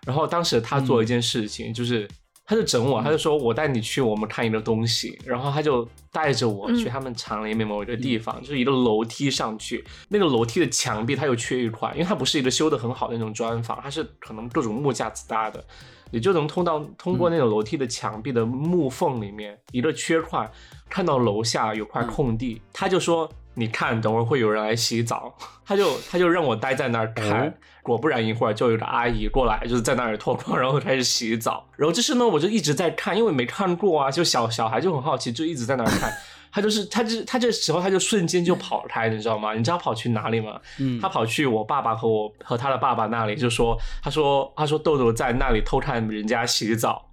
[0.06, 2.08] 然后当时他做一件事情，就是
[2.48, 15.62] 他就整我，他就说我带你去我们看一个东西，然后他就带着我去嗯他们厂里面某一个地方，就是一个楼梯上去，那个楼梯的墙壁它有缺一块，因为它不是一个修的很好的那种砖房，它是可能各种木架子搭的，
[16.10, 20.50] 你就能通到通过那种楼梯的墙壁的木缝里面、一个缺块，
[20.90, 23.30] 看到楼下有块空地，他就说。
[23.60, 25.34] 你看，等会儿会有人来洗澡，
[25.66, 31.66] 他就他就让我待在那儿看，哦果不然一会儿就有个阿姨过来，就是在那儿脱光，然后开始洗澡。
[31.76, 36.14] 然后这是呢，我就一直在看，因为没看过啊，就小小孩就很好奇，就一直在那儿看。
[36.52, 39.54] 他就是他这他这时候他就瞬间就跑开，你知道吗？
[39.54, 40.60] 你知道跑去哪里吗？
[40.80, 47.07] 嗯他跑去我爸爸和我和他的爸爸那里，就说他说他说豆豆在那里偷看人家洗澡。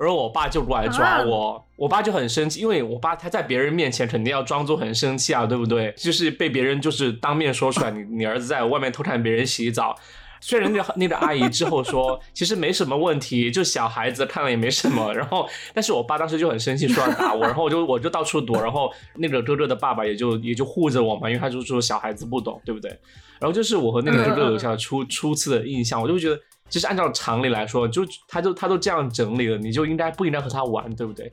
[0.00, 5.92] 然后我爸就过来抓我，我爸就很生气，因为我爸他在别人面前肯定要装作很生气啊，对不对？
[5.94, 9.94] 就是被别人就是当面说出来，你你儿子在外面偷看别人洗澡。
[10.40, 15.12] 虽然那个那个阿姨之后说，其实没什么问题，就小孩子看了也没什么。
[15.12, 22.90] 然后，但是我爸当时就很生气，说要打我，然后我就我就到处躲，然后那个哥哥的爸爸也就也就护着我嘛，因为他就说小孩子不懂，对不对？
[23.38, 31.30] 然后就是我和那个哥哥留下初初次的印象，我就觉得，其实按照常理来说，就他就他都这样整理了，你就应该不应该和他玩，对不对？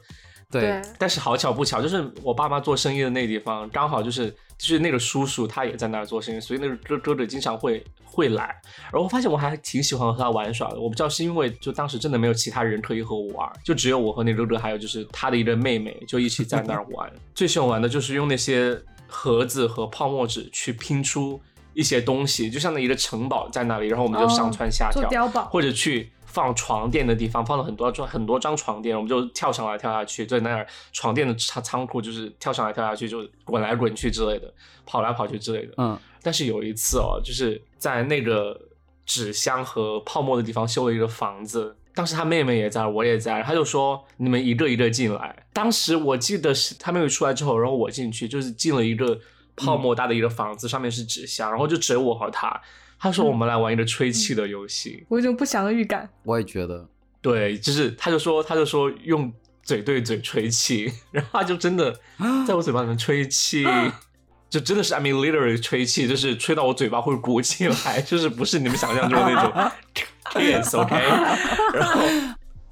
[0.50, 8.46] 对，但是好巧不巧，就是我爸妈做生意的那地方，刚好就是就是那个叔叔他也在那儿做生意，所以那个哥哥哥经常会会来。
[8.84, 17.12] 然后我发现我还挺喜欢和他玩耍的，我不知道是因为就当时真的没有其他人可以和我玩，就只有我和那个哥哥，还有就是他的一个妹妹，就一起在那儿玩。
[17.36, 21.42] 最喜欢玩的就是用那些盒子和泡沫纸去拼出
[21.78, 34.52] 一些东西，就像那一个城堡在那里，然后我们就上蹿下跳，做碉堡，或者去放床垫的地方，放了很多张很多张床垫，我们就跳上来跳下去，在那儿床垫的仓仓库就是跳上来跳下去，就滚来滚去之类的，
[34.88, 35.74] 跑来跑去之类的。
[35.78, 38.60] 嗯，但是有一次哦，就是在那个
[39.06, 41.76] 纸箱和泡沫的地方修了一个房子。
[41.94, 45.36] 当时他妹妹也在，我也在，他就说你们一个一个进来。
[45.54, 49.20] 当时我记得是他妹妹出来之后，然后我进去，就是进了一个
[49.58, 52.62] 泡沫大的一个房子，上面是纸箱，然后就只有我和他。
[53.00, 55.06] 他说我们来玩一个吹气的游戏。
[55.08, 56.10] 我有种不祥的预感。
[56.24, 56.88] 我也觉得，
[57.22, 61.92] 对，就是他就说他就说用嘴对嘴吹气， 然后他就真的
[62.48, 63.68] 在我嘴巴里面吹气，
[64.50, 69.72] 就真的是 I mean literally 吹气，就是吹到我嘴巴会鼓起来， 就是不是你们想象中的那种
[70.34, 70.96] kiss OK，
[71.74, 72.02] 然后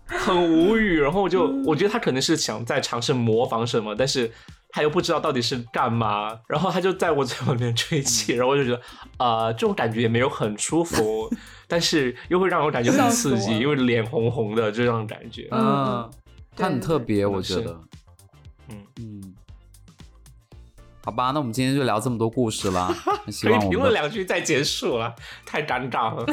[0.08, 4.32] 很无语，然后我就我觉得他可能是想在尝试模仿什么，但是。
[4.76, 8.82] 他又不知道到底是干嘛，然后他就在我嘴巴里面吹气，然后我就觉得，
[9.20, 11.34] 呃，这种感觉也没有很舒服，
[11.66, 15.48] 但是又会让我感觉很刺激，因为脸红红的这种感觉。
[15.52, 16.12] 嗯
[16.58, 17.80] 他，很特别，我觉得，
[18.68, 19.34] 嗯嗯。
[21.06, 22.94] 好吧，那我们今天就聊这么多故事了。
[23.32, 26.26] 希可以望我们评论两句再结束了，太尴尬了。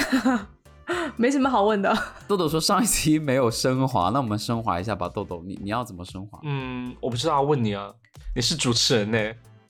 [1.16, 1.96] 没什么好问的。
[2.26, 5.08] 豆豆说上一期没有升华，那我们升华一下吧。
[5.08, 6.40] 豆豆，你你要怎么升华？
[6.44, 7.92] 嗯，我不知道，问你啊，
[8.34, 9.18] 你是主持人呢？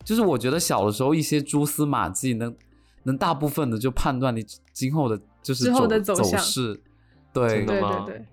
[0.04, 2.54] 就是我觉得小的时候一些蛛丝马迹能
[3.04, 6.80] 能大部分的就判断你今后的就是之后的走势。
[7.32, 8.26] 对对真的吗对对，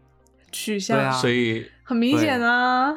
[0.51, 2.93] 取向、啊所以很明显啊。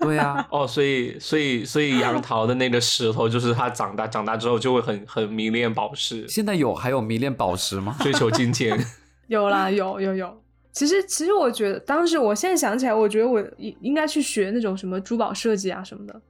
[0.00, 7.96] 对啊， 哦，所以所以所以杨桃的那个石头，就是他长大长大之后就会很很迷恋宝石，现在有还有迷恋宝石吗？
[8.00, 8.78] 追求金钱。
[9.28, 10.42] 有啦，有有有。
[10.72, 16.20] 其实其实我觉得，当时我现在想起来，我觉得我应应该去学那种什么珠宝设计啊什么的。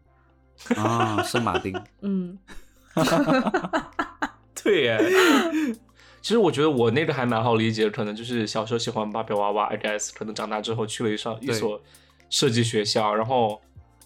[0.77, 1.75] 啊，圣马丁。
[2.03, 2.39] 嗯，
[4.63, 5.01] 对耶。
[6.21, 11.81] 其实我觉得我那个还蛮好理解，可能就是小时候喜欢芭比娃娃，I guess，可能长大之后去了一上一所
[12.31, 13.61] 设计学校，然后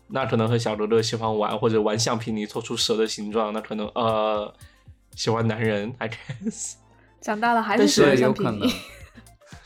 [0.08, 4.52] 那可能和小哥哥喜欢玩，或者玩橡皮泥做出蛇的形状，那可能呃
[5.14, 6.74] 喜欢男人，I guess，
[7.20, 8.74] 长大了还是是喜欢对，有可能橡皮泥。。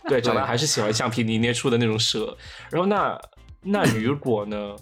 [0.09, 2.37] 对，长大还是喜欢橡皮泥捏出的那种蛇。
[2.71, 3.21] 然后那
[3.63, 4.75] 那 雨果呢？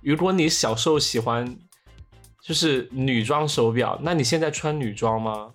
[0.00, 1.58] 如果你小时候喜欢
[2.40, 5.50] 就是女装手表，那你现在穿女装吗？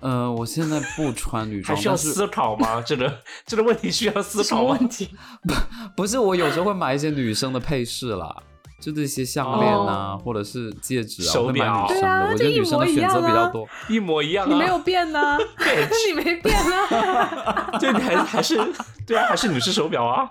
[0.00, 2.80] 呃，我现在不穿女装，还需要思考吗？
[2.86, 4.76] 这个这个问题需要思考吗？
[4.78, 5.10] 问题？
[5.96, 8.36] 不是我有时候会买一些女生的配饰啦，
[8.80, 12.00] 就这些项链啊，哦或者是戒指啊，手会买表女生的。
[12.00, 13.68] 对啊我觉得女生的选择比较多。
[13.88, 14.52] 一模一样啊！
[14.52, 17.78] 你没有变呢、对你没变啊。
[17.80, 18.56] 对，你还还是
[19.06, 20.30] 对啊，还是女士手表啊。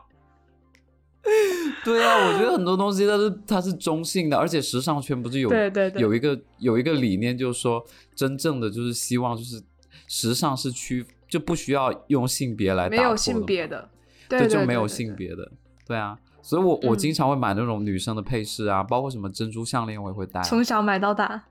[1.83, 7.85] 对啊，我觉得很多东西它是它是中性的，而且时尚圈不是有对对对有一个有一个理念，就是说
[8.15, 9.61] 真正的就是希望就是
[10.07, 13.89] 时尚是区就不需要用性别来打没有性别的，
[14.29, 15.51] 对对，对就没有性别的，
[15.85, 16.17] 对啊，
[16.47, 21.43] 所以我我嗯经常会买那种女生的配饰啊，包括什么珍珠项链我也会戴啊，从小买到大。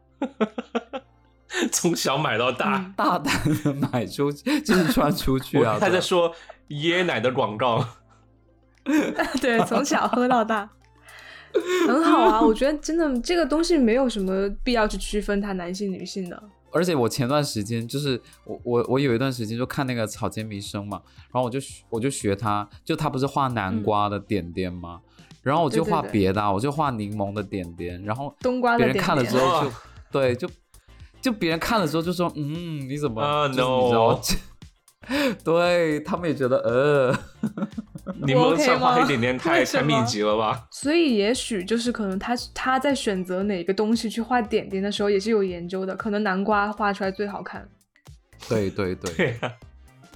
[1.71, 5.77] 从小买到大，嗯大胆的买出去，就是穿出去啊。
[5.79, 6.33] 他在说
[6.69, 7.85] 椰奶的广告。
[9.43, 10.71] 对，从小喝到大，
[11.87, 12.41] 很好啊。
[12.41, 16.43] 我觉得真的这个东西没有什么必要去区分它男性女性的。
[16.71, 21.01] 而且我前段时间就是我我我有一段时间就看那个草间弥生嘛，
[21.33, 25.01] 然后我就学我就学他，就他不是画南瓜的点点吗？
[25.43, 26.13] 然后我就画对对对。
[26.13, 29.75] 别的啊，我就画柠檬的点点，然后冬瓜的别人看了之后就哇
[30.11, 30.49] 对就
[31.21, 34.21] 就别人看了之后就说嗯你怎么啊就是你知道 no 吗
[35.45, 37.19] 对他们也觉得呃
[38.25, 40.67] 你我们 OK 上画吗一点点太太密集了吧？
[40.71, 47.69] 所以也许就是可能他他在选择哪个东西去画点点的时候也是有研究的，可能南瓜画出来最好看。
[48.49, 49.15] 对对对。
[49.15, 49.53] 对 啊，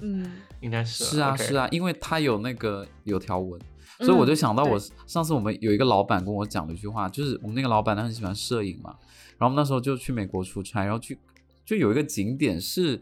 [0.01, 3.59] 嗯，应该是是啊是啊，因为他有那个有条纹，
[3.99, 8.95] 所以我就想到我嗯上次我们有一个老板跟我讲了一句话，就是我们那个老板他很喜欢摄影嘛，
[9.37, 11.17] 然后我们那时候就去美国出差，然后去
[11.65, 13.01] 就有一个景点是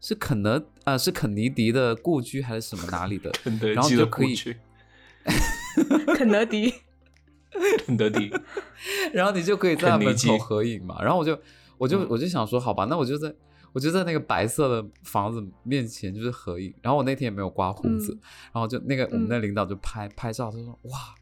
[0.00, 4.56] 是肯德呃是肯尼迪的故居还是什么哪里的，肯德然后基就可以的故居，
[6.16, 6.74] 肯德迪。
[7.86, 8.30] 肯德基，
[9.12, 11.36] 然后你就可以在他门口合影嘛，然后我就
[11.78, 13.34] 我就嗯我就想说好吧，那我就在。
[13.74, 18.20] 我就在那个白色的房子面前就是合影，然后我那天也没有刮胡子，嗯
[18.54, 21.14] 然后就那个我们嗯的领导就拍、拍照，他说哇，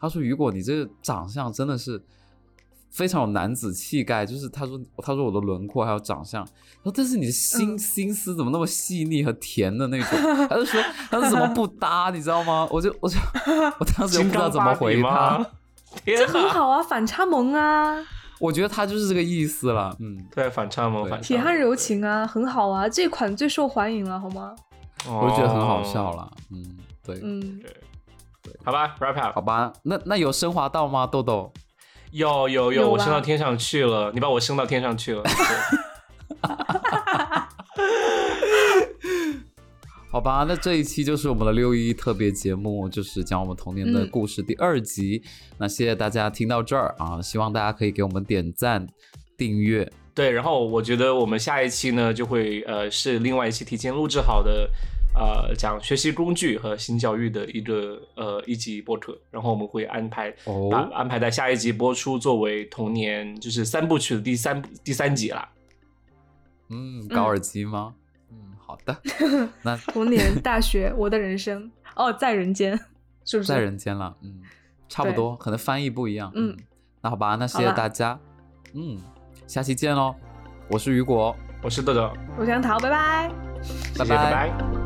[0.00, 2.02] 他说如果你这个长相真的是
[2.92, 10.18] 非常有男子气概，就是他说他说我的轮廓还有长相，他说但是你的心、嗯心思怎么那么细腻和甜的那种，
[10.48, 10.80] 他就说
[11.10, 12.68] 他说怎么不搭，你知道吗？
[12.70, 13.16] 我就我就
[13.80, 15.44] 我当时就不知道怎么回他
[16.04, 16.48] 这很啊！
[16.50, 17.96] 好啊，反差萌啊，
[18.38, 20.24] 我觉得他就是这个意思了，嗯。
[20.34, 24.54] 对，反差萌，反差萌铁汉柔情啊，很好啊，这款最受欢迎了，好吗？
[25.06, 26.14] 我就觉得很好哦笑。
[26.14, 26.30] 了。
[26.50, 27.60] 嗯，对，嗯，
[28.42, 29.40] 对好吧，wrap 好。
[29.40, 31.06] 吧，那那有升华到吗？
[31.06, 31.52] 豆豆？
[32.12, 35.22] 有有有，我升到天上去了，你把我升到天上去了。
[35.24, 35.32] 对
[40.10, 45.22] 好吧，那这一期就是我们的六一特别节目，就是讲我们童年的嗯故事第二集。
[45.56, 48.86] 那谢谢大家听到这儿啊，希望大家可以给我们点赞、
[49.38, 49.90] 订阅。
[50.14, 54.68] 对，然后我觉得我们下一期呢，就会呃是另外一期提前录制好的，
[55.14, 65.48] 呃讲学习工具和新教育的一个呃一集播客，然后我们会安排哦把安排在下一集播出，作为童年就是三部曲的第三第三集啦。
[66.70, 67.94] 嗯，高尔基吗？
[68.30, 68.96] 嗯，好的。
[69.62, 72.78] 那童年、大学、我的人生，哦，在人间，
[73.26, 73.48] 是不是？
[73.48, 74.40] 在人间了，嗯，
[74.88, 76.32] 差不多，可能翻译不一样。
[76.34, 76.56] 嗯嗯，
[77.02, 78.18] 那好吧，那谢谢大家。
[78.72, 78.98] 嗯，
[79.46, 80.14] 下期见喽。
[80.70, 83.30] 我是雨果，我是豆豆，我想逃，拜拜。
[83.62, 84.81] 谢谢，拜拜